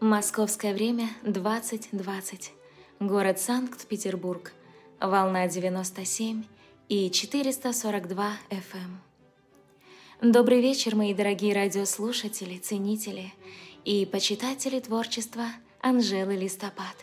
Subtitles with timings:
[0.00, 2.50] Московское время 20.20.
[3.00, 4.52] Город Санкт-Петербург.
[5.00, 6.44] Волна 97
[6.88, 10.30] и 442 FM.
[10.30, 13.32] Добрый вечер, мои дорогие радиослушатели, ценители
[13.84, 15.46] и почитатели творчества
[15.80, 16.94] Анжелы Листопад.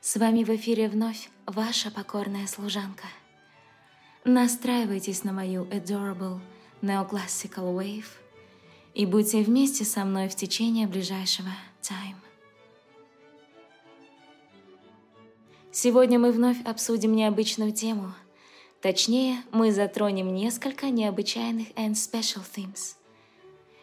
[0.00, 3.08] С вами в эфире вновь ваша покорная служанка.
[4.24, 6.38] Настраивайтесь на мою adorable
[6.82, 8.06] neoclassical wave–
[8.94, 11.50] и будьте вместе со мной в течение ближайшего
[11.82, 12.14] time.
[15.72, 18.14] Сегодня мы вновь обсудим необычную тему.
[18.80, 22.94] Точнее, мы затронем несколько необычайных and special themes.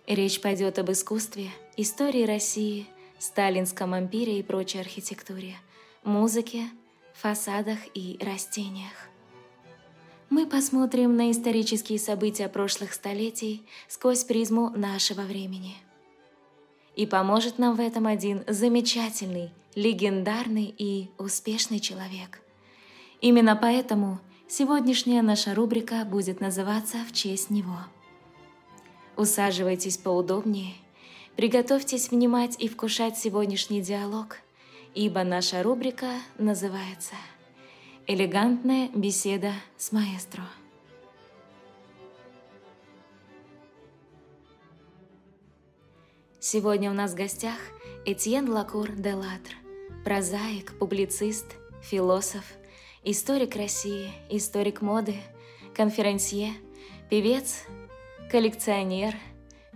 [0.07, 2.87] Речь пойдет об искусстве, истории России,
[3.19, 5.55] сталинском ампире и прочей архитектуре,
[6.03, 6.69] музыке,
[7.13, 9.10] фасадах и растениях.
[10.31, 15.75] Мы посмотрим на исторические события прошлых столетий сквозь призму нашего времени.
[16.95, 22.39] И поможет нам в этом один замечательный, легендарный и успешный человек.
[23.19, 27.79] Именно поэтому сегодняшняя наша рубрика будет называться в честь него.
[29.17, 30.75] Усаживайтесь поудобнее,
[31.35, 34.37] приготовьтесь внимать и вкушать сегодняшний диалог,
[34.95, 37.15] ибо наша рубрика называется–
[38.13, 40.43] Элегантная беседа с маэстро.
[46.41, 47.55] Сегодня у нас в гостях
[48.05, 49.55] Этьен Лакур де Латр,
[50.03, 52.43] прозаик, публицист, философ,
[53.05, 55.15] историк России, историк моды,
[55.73, 56.51] конферансье,
[57.09, 57.63] певец,
[58.29, 59.15] коллекционер,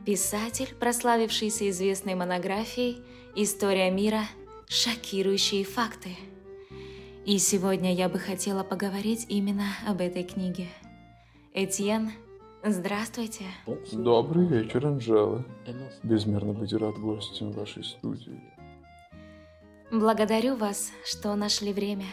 [0.05, 3.02] писатель, прославившийся известной монографией
[3.33, 4.25] «История мира.
[4.67, 6.17] Шокирующие факты».
[7.26, 10.68] И сегодня я бы хотела поговорить именно об этой книге.
[11.56, 12.12] Этьен,
[12.64, 13.45] здравствуйте.
[13.92, 15.44] Добрый вечер, Анжела.
[16.04, 18.40] Безмерно быть рад гостем вашей студии.
[19.92, 22.05] Благодарю вас, что нашли время.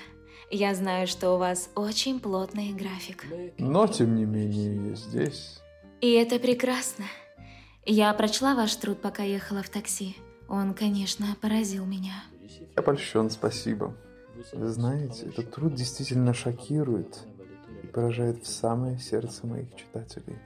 [0.50, 3.26] Я знаю, что у вас очень плотный график.
[3.58, 5.60] Но, тем не менее, я здесь.
[6.00, 7.04] И это прекрасно.
[7.84, 10.16] Я прочла ваш труд, пока ехала в такси.
[10.48, 12.24] Он, конечно, поразил меня.
[12.76, 13.94] Я польщен, спасибо.
[14.52, 17.26] Вы знаете, этот труд действительно шокирует
[17.82, 20.38] и поражает в самое сердце моих читателей,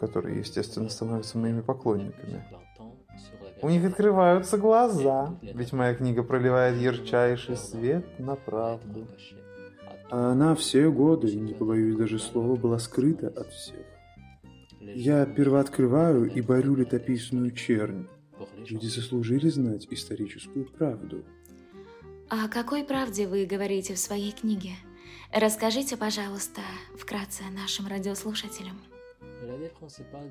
[0.00, 2.44] которые, естественно, становятся моими поклонниками.
[3.62, 9.06] У них открываются глаза, ведь моя книга проливает ярчайший свет на правду.
[10.10, 13.84] А она все годы, не побоюсь даже слова, была скрыта от всех.
[14.80, 18.06] Я первооткрываю и борю летописную чернь.
[18.68, 21.24] Люди заслужили знать историческую правду.
[22.28, 24.72] О какой правде вы говорите в своей книге?
[25.32, 26.60] Расскажите, пожалуйста,
[26.98, 28.80] вкратце нашим радиослушателям.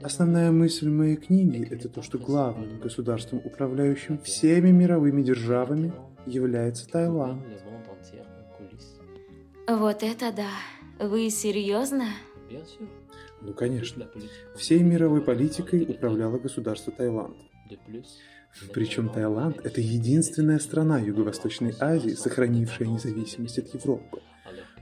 [0.04, 5.94] Основная мысль моей книги– это то, что главным государством, управляющим всеми мировыми державами,
[6.26, 7.46] является Таиланд.
[9.70, 10.50] Вот это да!
[11.00, 12.08] Вы серьезно?
[13.42, 14.10] Ну, конечно.
[14.58, 17.38] Всей мировой политикой управляло государство Таиланд.
[18.74, 24.22] Причем Таиланд– это единственная страна Юго-Восточной Азии, сохранившая независимость от Европы,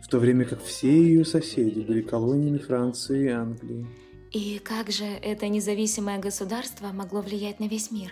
[0.02, 3.88] в то время как все ее соседи были колониями Франции и Англии.
[4.32, 8.12] И как же это независимое государство могло влиять на весь мир?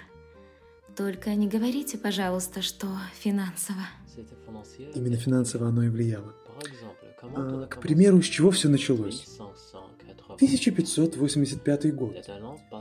[0.95, 2.87] Только не говорите, пожалуйста, что
[3.19, 3.81] финансово.
[4.93, 6.35] Именно финансово оно и влияло.
[7.23, 9.25] А, к примеру, с чего все началось?
[10.35, 12.29] 1585 год.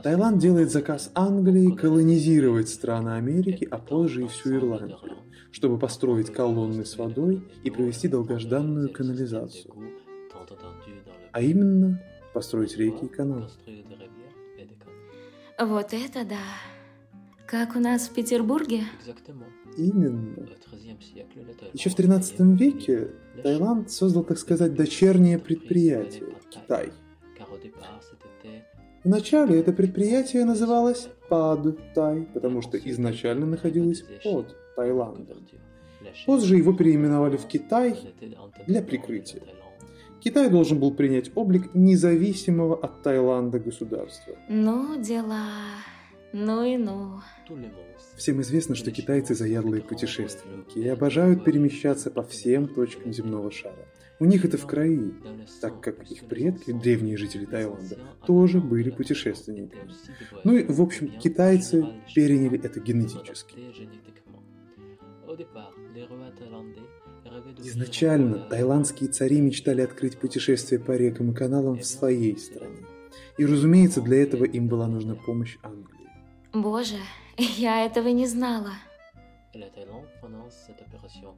[0.03, 4.97] Таиланд делает заказ Англии колонизировать страны Америки, а позже и всю Ирландию,
[5.51, 9.73] чтобы построить колонны с водой и провести долгожданную канализацию.
[11.31, 12.01] А именно,
[12.33, 13.47] построить реки и каналы.
[15.59, 16.41] Вот это да!
[17.45, 18.83] Как у нас в Петербурге?
[19.77, 20.47] Именно.
[21.73, 23.11] Еще в 13 веке
[23.43, 26.93] Таиланд создал, так сказать, дочернее предприятие– Китай–
[29.03, 35.37] Вначале это предприятие называлось Пад Тай, потому что изначально находилось под Таиландом.
[36.25, 37.97] Позже его переименовали в Китай
[38.67, 39.41] для прикрытия.
[40.19, 44.35] Китай должен был принять облик независимого от Таиланда государства.
[44.49, 45.47] Ну, дела...
[46.33, 47.19] Ну и ну.
[48.15, 53.85] Всем известно, что китайцы заядлые путешественники и обожают перемещаться по всем точкам земного шара.
[54.21, 55.15] У них это в крови,
[55.61, 57.97] так как их предки, древние жители Таиланда,
[58.27, 59.89] тоже были путешественниками.
[60.43, 63.55] Ну и, в общем, китайцы переняли это генетически.
[67.63, 72.85] Изначально таиландские цари мечтали открыть путешествие по рекам и каналам в своей стране.
[73.39, 76.11] И, разумеется, для этого им была нужна помощь Англии.
[76.53, 76.97] Боже,
[77.37, 78.73] я этого не знала.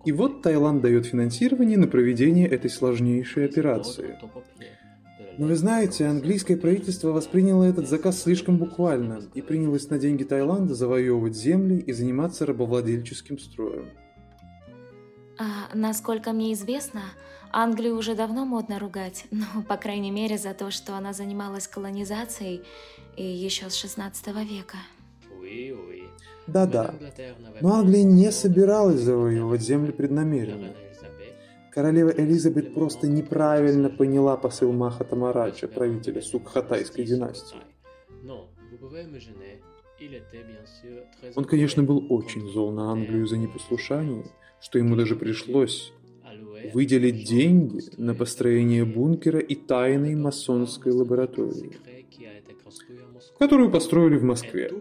[0.06, 4.18] И вот Таиланд дает финансирование на проведение этой сложнейшей операции.
[5.38, 10.75] Но вы знаете, английское правительство восприняло этот заказ слишком буквально и принялось на деньги Таиланда
[10.75, 13.89] завоевывать земли и заниматься рабовладельческим строем.
[15.39, 17.01] А, насколько мне известно,
[17.51, 22.62] Англию уже давно модно ругать, ну, по крайней мере, за то, что она занималась колонизацией
[23.18, 24.77] и еще с 16 века.
[26.48, 26.94] Да-да,
[27.62, 30.74] но Англия не собиралась завоевывать земли преднамеренно.
[31.72, 37.57] Королева Элизабет просто неправильно поняла посыл Маха Тамарача, правителя Сукхатайской династии.
[41.36, 44.25] Он, конечно, был очень зол на Англию за непослушание,
[44.60, 45.94] что ему даже пришлось
[46.74, 51.78] выделить деньги на построение бункера и тайной масонской лаборатории,
[53.40, 54.72] которую построили в Москве.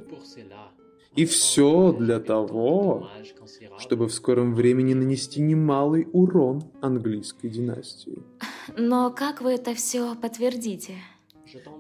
[1.15, 3.09] И все для того,
[3.79, 8.23] чтобы в скором времени нанести немалый урон английской династии.
[8.77, 10.95] Но как вы это все подтвердите?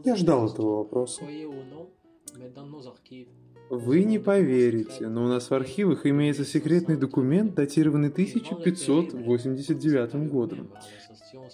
[0.05, 1.23] Я ждал этого вопроса.
[3.70, 10.69] Вы не поверите, но у нас в архивах имеется секретный документ, датированный 1589 годом.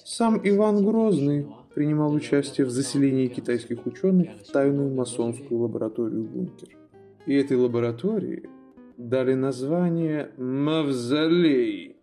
[0.04, 6.77] Сам Иван Грозный принимал участие в заселении китайских ученых в тайную масонскую лабораторию «Бункер».
[7.26, 8.48] И этой лаборатории
[8.96, 11.96] дали название «Мавзолей».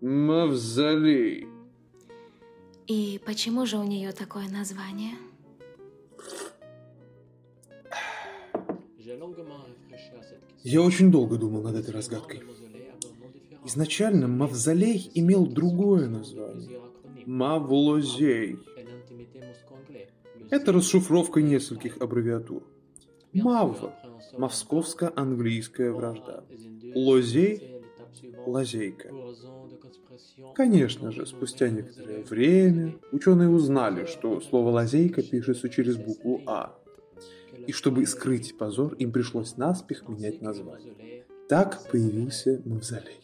[0.00, 1.48] Мавзолей.
[2.86, 5.14] И почему же у нее такое название?
[10.62, 12.42] Я очень долго думал над этой разгадкой.
[13.64, 16.80] Изначально мавзолей имел другое название–
[17.26, 18.58] Мавлозей.
[20.50, 22.62] Это расшифровка нескольких аббревиатур.
[23.32, 23.82] Мав–
[24.32, 26.44] московско-английская вражда.
[26.94, 27.82] Лозей–
[28.46, 29.10] лазейка.
[30.54, 36.78] Конечно же, спустя некоторое время ученые узнали, что слово «лазейка» пишется через букву «А»,
[37.66, 41.24] и чтобы скрыть позор, им пришлось наспех менять название.
[41.48, 43.20] Так появился мавзолей.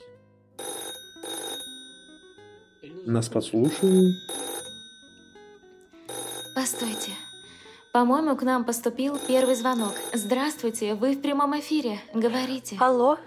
[3.05, 4.17] Нас подслушивают.
[6.55, 7.13] Постойте.
[7.93, 9.93] По-моему, к нам поступил первый звонок.
[10.15, 11.99] Здравствуйте, вы в прямом эфире.
[12.15, 12.77] Говорите.
[12.81, 13.19] Алло?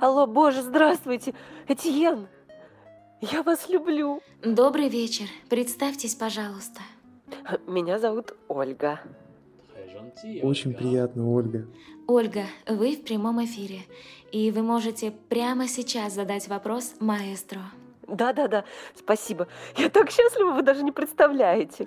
[0.00, 1.34] Алло, боже, здравствуйте.
[1.66, 2.28] Этьен,
[3.20, 4.22] я вас люблю.
[4.44, 5.26] Добрый вечер.
[5.48, 6.80] Представьтесь, пожалуйста.
[7.66, 9.00] Меня зовут Ольга.
[10.42, 11.66] Очень приятно, Ольга.
[12.06, 13.80] Ольга, вы в прямом эфире,
[14.30, 17.62] и вы можете прямо сейчас задать вопрос маэстро.
[18.12, 18.64] Да-да-да,
[18.94, 19.48] спасибо.
[19.76, 21.86] Я так счастлива, вы даже не представляете.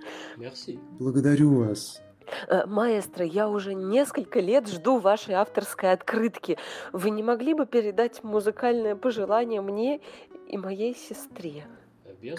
[1.00, 2.02] Благодарю вас.
[2.48, 6.58] Э, маэстро, я уже несколько лет жду вашей авторской открытки.
[6.92, 10.02] Вы не могли бы передать музыкальное пожелание мне
[10.48, 11.66] и моей сестре?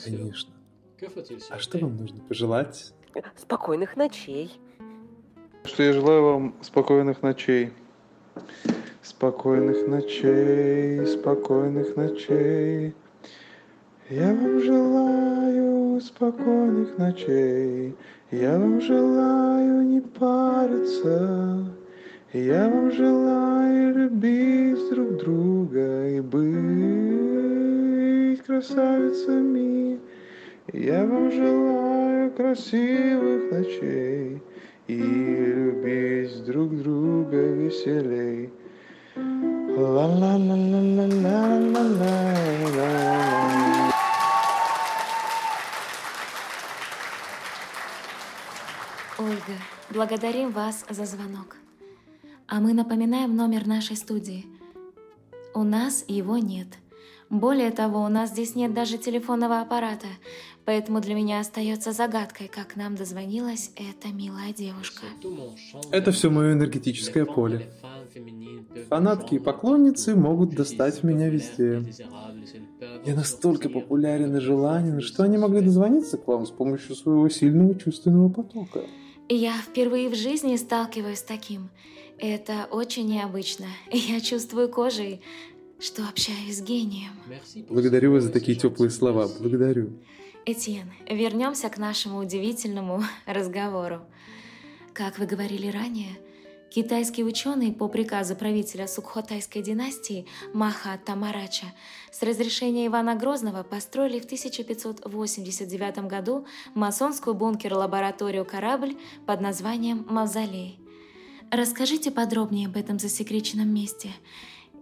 [0.02, 0.52] Конечно.
[1.50, 2.92] А что вам нужно пожелать?
[3.36, 4.58] Спокойных ночей.
[5.64, 7.72] Что я желаю вам спокойных ночей.
[9.02, 12.94] Спокойных ночей, спокойных ночей.
[14.08, 17.92] Я вам желаю спокойных ночей.
[18.30, 21.66] Я вам желаю не париться.
[22.32, 26.46] Я вам желаю любить друг друга и быть
[28.46, 29.98] красавицами.
[30.72, 34.40] Я вам желаю красивых ночей
[34.86, 38.50] и любить друг друга веселей.
[39.16, 40.65] Ла-ла-ла-ла-ла-ла-ла-ла.
[50.06, 51.56] Благодарим вас за звонок.
[52.46, 54.46] А мы напоминаем номер нашей студии.
[55.52, 56.68] У нас его нет.
[57.28, 60.06] Более того, у нас здесь нет даже телефонного аппарата,
[60.64, 65.06] поэтому для меня остается загадкой, как нам дозвонилась эта милая девушка.
[65.90, 67.68] Это все мое энергетическое поле.
[68.88, 71.82] Фанатки и поклонницы могут достать меня везде.
[73.04, 77.74] Я настолько популярен и желанен, что они могли дозвониться к вам с помощью своего сильного
[77.74, 78.82] чувственного потока.
[79.28, 81.70] Я впервые в жизни сталкиваюсь с таким.
[82.18, 83.66] Это очень необычно.
[83.90, 85.20] Я чувствую кожей,
[85.80, 87.12] что общаюсь с гением.
[87.68, 89.28] Благодарю вас за такие теплые слова.
[89.40, 89.98] Благодарю.
[90.44, 94.02] Этьен, вернемся к нашему удивительному разговору.
[94.92, 96.18] Как вы говорили ранее,
[96.70, 101.66] китайские ученые по приказу правителя Сукхотайской династии Маха Тамарача
[102.10, 108.96] с разрешения Ивана Грозного построили в 1589 году масонскую бункер-лабораторию-корабль
[109.26, 110.78] под названием «Мавзолей».
[111.50, 114.10] Расскажите подробнее об этом засекреченном месте.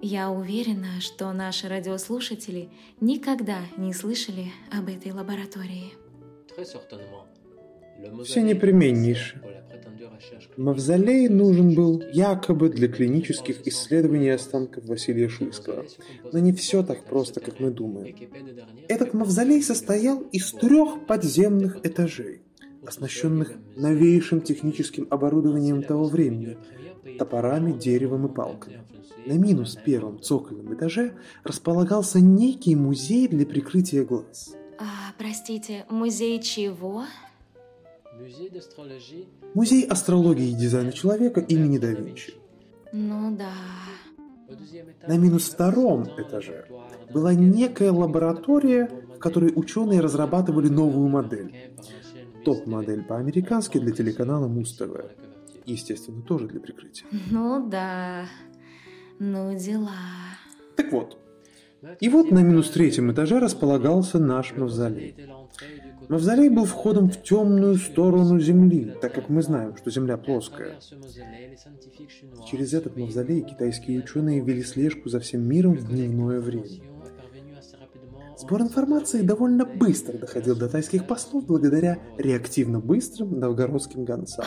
[0.01, 5.93] Я уверена, что наши радиослушатели никогда не слышали об этой лаборатории.
[8.25, 9.41] Все непременнейше.
[10.57, 15.85] Мавзолей нужен был якобы для клинических исследований останков Василия Шуйского.
[16.33, 18.15] Но не все так просто, как мы думаем.
[18.89, 22.43] Этот мавзолей состоял из трех подземных этажей,
[22.87, 26.57] оснащенных новейшим техническим оборудованием того времени,
[27.19, 28.83] топорами, деревом и палками.
[29.27, 34.55] На минус первом цокольном этаже располагался некий музей для прикрытия глаз.
[34.79, 37.05] А, простите, музей чего?
[39.55, 42.35] Музей астрологии и дизайна человека имени да Винчи.
[42.93, 43.53] Ну да.
[45.07, 46.67] На минус втором этаже
[47.13, 51.73] была некая лаборатория, в которой ученые разрабатывали новую модель.
[52.45, 55.13] Топ-модель по-американски для телеканала Муз-ТВ.
[55.65, 57.07] Естественно, тоже для прикрытия.
[57.31, 58.27] Ну да.
[59.19, 59.91] Ну дела.
[60.77, 61.19] Так вот.
[62.01, 65.15] И вот на минус третьем этаже располагался наш мавзолей.
[66.09, 70.79] Мавзолей был входом в темную сторону Земли, так как мы знаем, что Земля плоская.
[72.51, 76.69] Через этот мавзолей китайские ученые вели слежку за всем миром в дневное время.
[78.37, 84.45] Сбор информации довольно быстро доходил до тайских послов благодаря реактивно быстрым новгородским гонцам.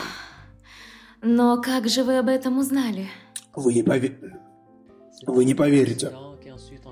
[1.21, 3.07] Но как же вы об этом узнали?
[3.55, 4.15] Вы не, пове...
[5.25, 6.11] Вы не поверите.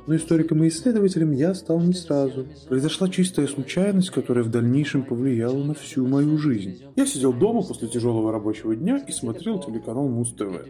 [0.08, 2.46] Но историком и исследователем я стал не сразу.
[2.68, 6.84] Произошла чистая случайность, которая в дальнейшем повлияла на всю мою жизнь.
[6.96, 10.66] Я сидел дома после тяжелого рабочего дня и смотрел телеканал Муз-ТВ.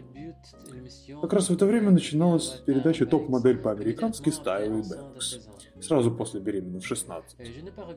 [1.20, 5.40] Как раз в это время начиналась передача «Топ-модель по-американски» с Тайлой Бэнкс.
[5.80, 7.38] Сразу после беременна в 16.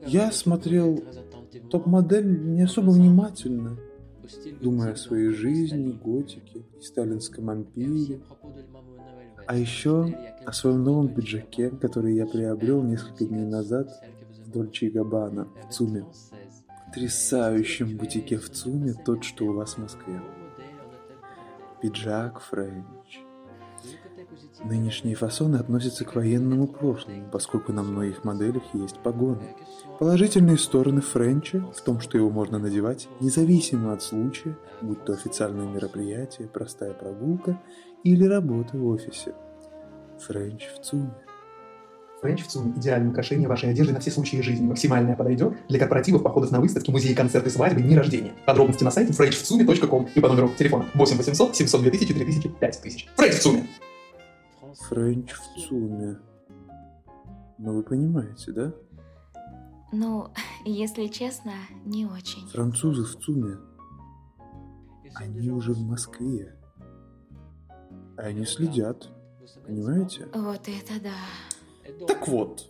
[0.06, 1.02] Я смотрел
[1.70, 3.78] «Топ-модель» не особо внимательно,
[4.60, 8.20] думая о своей жизни, готике и сталинском ампире.
[9.46, 10.14] А еще
[10.46, 13.88] о своем новом пиджаке, который я приобрел несколько дней назад
[14.44, 16.06] в Дольче Габбана в ЦУМе.
[16.86, 20.20] Потрясающем бутике в ЦУМе, тот, что у вас в Москве.
[21.80, 23.20] Пиджак Френч.
[24.64, 29.54] Нынешние фасоны относятся к военному прошлому, поскольку на многих моделях есть погоны.
[29.98, 35.66] Положительные стороны Френча в том, что его можно надевать независимо от случая, будь то официальное
[35.66, 37.60] мероприятие, простая прогулка
[38.04, 39.34] или работа в офисе.
[40.26, 41.14] Френч в ЦУМе.
[42.20, 44.66] Френч в ЦУМе– идеальное украшение вашей одежды на все случаи жизни.
[44.66, 48.32] Максимальное подойдет для корпоративов, походов на выставки, музеи, концерты, свадьбы, дни рождения.
[48.44, 53.08] Подробности на сайте frenchvtsumi.com и по номеру телефона 8 800 702 тысячи 3000 5000.
[53.16, 53.66] Френч в ЦУМе!
[54.88, 56.18] Френч в ЦУМе.
[57.58, 58.74] Ну, вы понимаете, да?
[59.92, 60.28] Ну,
[60.64, 61.52] если честно,
[61.84, 62.46] не очень.
[62.48, 63.56] Французы в ЦУМе.
[65.14, 66.59] Они уже в Москве.
[68.22, 69.08] Они следят.
[69.66, 70.28] Понимаете?
[70.34, 72.06] Вот это да.
[72.06, 72.68] Так вот.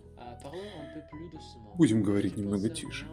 [1.76, 3.06] Будем говорить немного тише.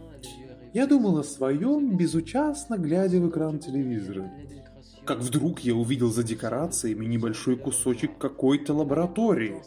[0.73, 4.31] Я думал о своем, безучастно глядя в экран телевизора.
[5.05, 9.61] Как вдруг я увидел за декорациями небольшой кусочек какой-то лаборатории.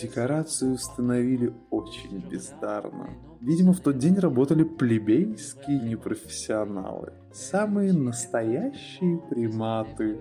[0.00, 3.10] Декорацию установили очень бездарно.
[3.40, 7.12] Видимо, в тот день работали плебейские непрофессионалы.
[7.32, 10.20] Самые настоящие приматы.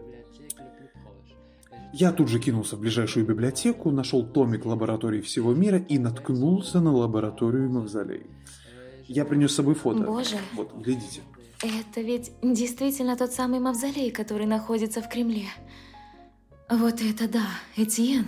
[1.99, 6.91] Я тут же кинулся в ближайшую библиотеку, нашел томик лаборатории всего мира и наткнулся на
[6.91, 8.27] лабораторию Мавзолей.
[9.07, 10.03] Я принес с собой фото.
[10.03, 10.37] Боже.
[10.53, 11.21] Вот, глядите.
[11.63, 15.47] Это ведь действительно тот самый мавзолей, который находится в Кремле.
[16.69, 18.27] Вот это да, Этьен.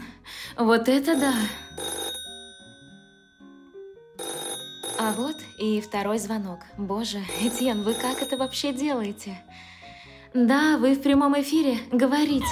[0.57, 1.35] Вот это да.
[4.97, 6.61] А вот и второй звонок.
[6.79, 9.38] Боже, Этьен, вы как это вообще делаете?
[10.33, 11.79] Да, вы в прямом эфире.
[11.91, 12.45] Говорите.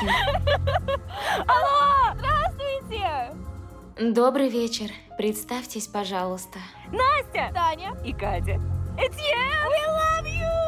[1.48, 2.16] Алло!
[2.16, 3.36] Здравствуйте!
[4.00, 4.90] Добрый вечер.
[5.18, 6.60] Представьтесь, пожалуйста.
[6.92, 7.52] Настя!
[7.54, 8.60] Таня и Катя.
[8.98, 9.68] Этьен!
[9.70, 10.68] We love you!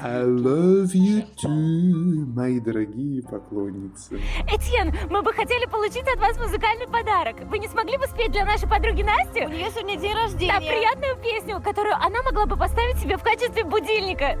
[0.00, 4.18] I love you too, мои дорогие поклонницы.
[4.48, 7.36] Этьен, мы бы хотели получить от вас музыкальный подарок.
[7.44, 9.44] Вы не смогли бы спеть для нашей подруги Насти?
[9.44, 10.52] У нее сегодня день рождения.
[10.52, 14.38] Да, приятную песню, которую она могла бы поставить себе в качестве будильника.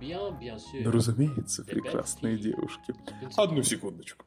[0.00, 2.94] Ну, разумеется, прекрасные девушки.
[3.36, 4.24] Одну секундочку.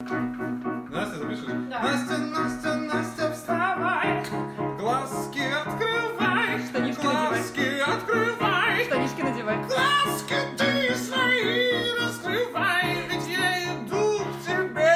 [0.00, 1.54] Настя, запиши.
[1.54, 4.24] Настя, Настя, Настя, вставай.
[4.78, 6.60] Глазки открывай.
[6.68, 7.28] Штанишки надевай.
[7.30, 8.84] Глазки открывай.
[8.84, 9.56] Штанишки надевай.
[9.66, 13.08] Глазки ты свои раскрывай.
[13.08, 14.94] Ведь я иду к тебе.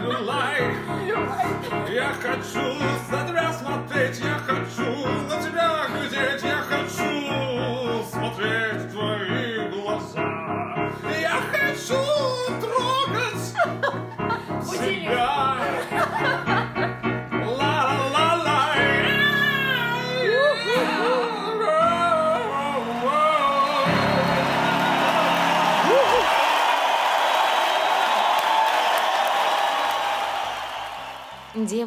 [0.00, 0.74] Люлай.
[1.92, 2.78] Я хочу
[3.10, 4.18] за тебя смотреть.
[4.20, 4.38] Я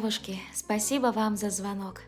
[0.04, 2.02] Девушки, спасибо вам за звонок.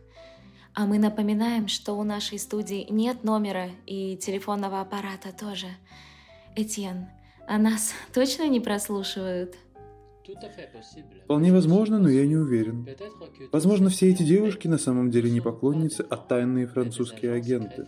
[0.75, 5.69] А мы напоминаем, что у нашей студии нет номера и телефонного аппарата тоже.
[6.57, 7.07] Этьен,
[7.49, 9.57] а нас точно не прослушивают?
[11.25, 12.87] Вполне возможно, но я не уверен.
[13.51, 17.87] Возможно, все эти девушки на самом деле не поклонницы, а тайные французские агенты.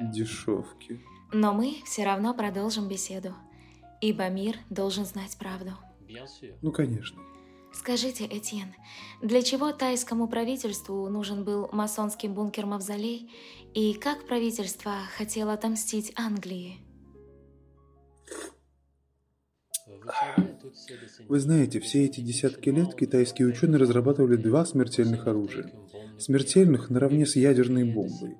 [0.00, 1.00] Дешевки.
[1.32, 3.34] Но мы все равно продолжим беседу,
[4.00, 5.72] ибо мир должен знать правду.
[6.62, 7.20] Ну, конечно.
[7.80, 8.74] Скажите, Этьен,
[9.22, 13.32] для чего тайскому правительству нужен был масонский бункер-мавзолей,
[13.72, 16.76] и как правительство хотело отомстить Англии?
[21.26, 25.72] Вы знаете, все эти десятки лет китайские ученые разрабатывали два смертельных оружия.
[26.18, 28.36] Смертельных наравне с ядерной бомбой.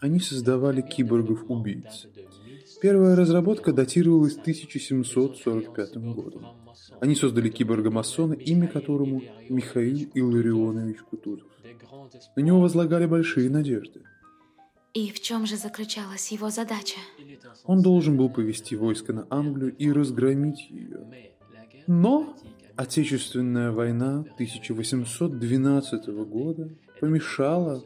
[0.00, 2.06] Они создавали киборгов-убийц.
[2.80, 6.46] Первая разработка датировалась 1745 годом.
[7.00, 11.48] Они создали киборга-масона, имя которому Михаил Илларионович Кутузов.
[12.36, 14.02] На него возлагали большие надежды.
[14.94, 16.98] И в чем же заключалась его задача?
[17.64, 21.00] Он должен был повести войско на Англию и разгромить ее.
[21.86, 22.34] Но
[22.76, 26.68] Отечественная война 1812 года
[27.00, 27.82] помешала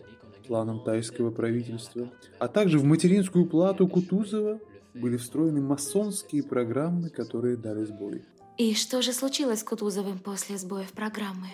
[0.50, 4.58] планам тайского правительства, а также в материнскую плату Кутузова
[4.94, 8.24] были встроены масонские программы, которые дали сбой.
[8.58, 11.48] И что же случилось с Кутузовым после сбоев программы?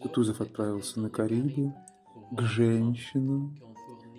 [0.00, 1.72] Кутузов отправился на Карибы
[2.30, 3.58] к женщинам,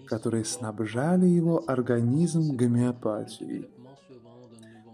[0.08, 3.70] которые снабжали его организм гомеопатией.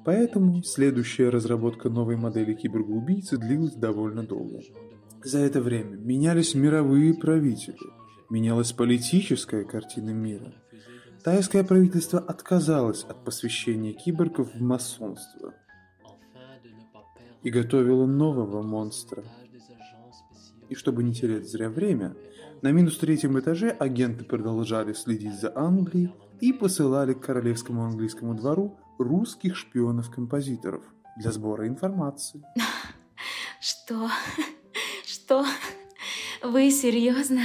[0.04, 4.60] Поэтому следующая разработка новой модели киборга-убийцы длилась довольно долго.
[5.24, 7.80] За это время менялись мировые правители,
[8.30, 10.54] менялась политическая картина мира.
[11.26, 15.56] Тайское правительство отказалось от посвящения киборгов в масонство
[17.42, 19.24] и готовило нового монстра.
[20.70, 22.16] И чтобы не терять зря время,
[22.62, 28.78] на минус третьем этаже агенты продолжали следить за Англией и посылали к королевскому английскому двору
[29.00, 30.84] русских шпионов-композиторов
[31.18, 32.44] для сбора информации.
[33.60, 34.12] Что?
[35.04, 35.44] Что?
[36.44, 37.42] Вы серьезно?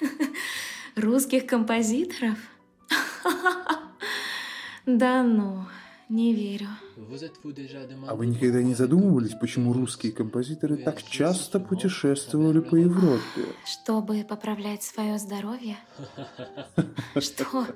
[0.96, 2.36] Русских композиторов?
[4.86, 5.64] Да ну,
[6.08, 6.68] не верю.
[8.08, 13.46] А вы никогда не задумывались, почему русские композиторы так часто путешествовали по Европе?
[13.64, 15.76] Чтобы поправлять свое здоровье?
[17.18, 17.66] Что?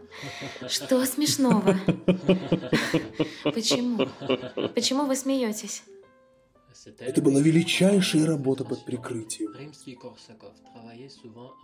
[0.69, 1.77] Что смешного?
[3.45, 4.09] Почему?
[4.75, 5.85] Почему вы смеетесь?
[7.01, 9.53] Это была величайшая работа под прикрытием.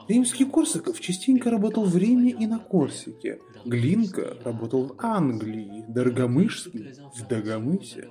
[0.09, 3.39] Римский Корсаков частенько работал в Риме и на Корсике.
[3.65, 8.09] Глинка работал в Англии, Дорогомышский в Дагомысе.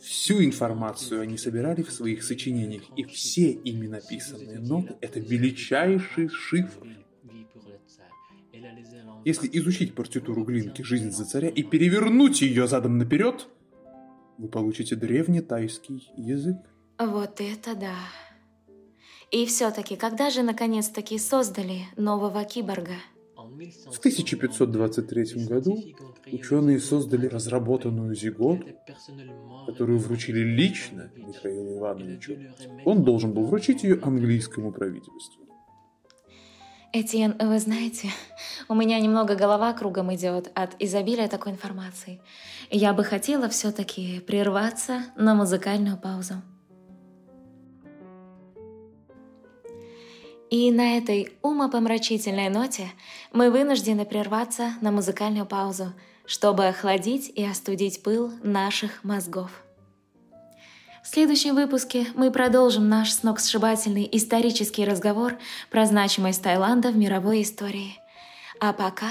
[0.00, 6.86] Всю информацию они собирали в своих сочинениях, и все ими написанные ноты– это величайший шифр.
[9.24, 13.48] Если изучить партитуру Глинки «Жизнь за царя» и перевернуть ее задом наперед,
[14.38, 16.56] вы получите древний тайский язык.
[16.98, 17.94] Вот это да.
[19.30, 22.94] И все-таки, когда же наконец-таки создали нового киборга?
[23.90, 25.82] В 1523 году
[26.30, 28.66] ученые создали разработанную зиготу,
[29.66, 32.36] которую вручили лично Михаилу Ивановичу.
[32.84, 35.45] Он должен был вручить ее английскому правительству.
[36.92, 38.10] Этьен, вы знаете,
[38.68, 42.20] у меня немного голова кругом идет от изобилия такой информации.
[42.70, 46.42] Я бы хотела все-таки прерваться на музыкальную паузу.
[50.48, 52.88] И на этой умопомрачительной ноте
[53.32, 55.92] мы вынуждены прерваться на музыкальную паузу,
[56.24, 59.65] чтобы охладить и остудить пыл наших мозгов.
[61.06, 65.38] В следующем выпуске мы продолжим наш сногсшибательный исторический разговор
[65.70, 67.94] про значимость Таиланда в мировой истории.
[68.58, 69.10] А пока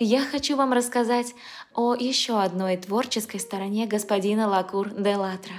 [0.00, 1.34] я хочу вам рассказать
[1.74, 5.54] о еще одной творческой стороне господина Лакур де Латра.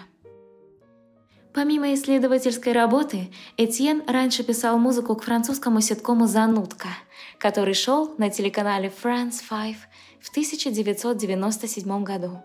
[1.54, 6.90] Помимо исследовательской работы, Этьен раньше писал музыку к французскому ситкому «Занутка»,
[7.38, 9.76] который шел на телеканале France 5
[10.20, 12.42] в 1997 году.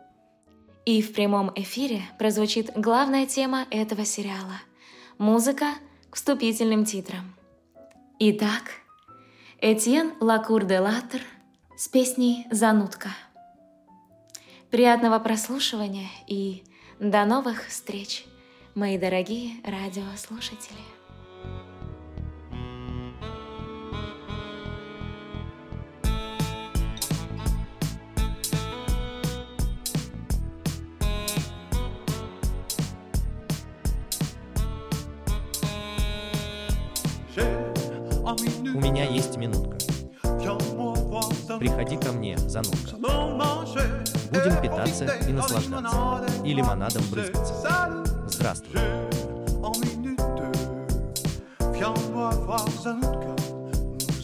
[0.86, 4.60] И в прямом эфире прозвучит главная тема этого сериала–
[5.18, 5.66] музыка
[6.10, 7.34] к вступительным титрам.
[8.18, 8.62] Итак,
[9.60, 11.20] Этьен Лакур де Латр
[11.76, 13.08] с песней «Занутка».
[14.70, 16.64] Приятного прослушивания и
[17.00, 18.26] до новых встреч,
[18.74, 20.93] мои дорогие радиослушатели.
[39.04, 39.76] Меня есть минутка.
[41.58, 42.96] Приходи ко мне, занудка.
[42.96, 46.42] Будем питаться и наслаждаться.
[46.44, 48.04] И лимонадом брызгаться.
[48.26, 48.80] Здравствуй.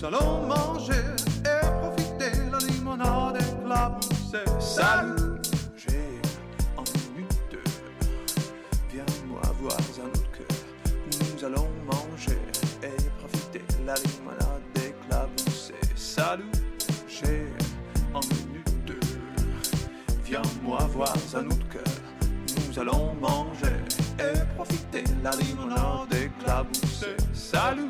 [0.02, 1.04] Nous allons manger
[1.44, 4.46] et profiter la limonade éclaboussée.
[4.58, 5.42] Salut,
[5.76, 6.22] j'ai
[6.78, 7.58] en minute.
[8.90, 10.44] Viens-moi voir Zanouka.
[11.12, 12.38] Nous allons manger
[12.82, 14.49] et profiter la limonade.
[16.20, 16.52] Salut,
[17.08, 17.46] j'ai
[18.12, 19.06] en minute.
[20.22, 21.78] Viens-moi voir Zanouka.
[22.68, 23.78] Nous allons manger
[24.18, 27.16] et profiter la limonade éclaboussée.
[27.32, 27.88] Salut,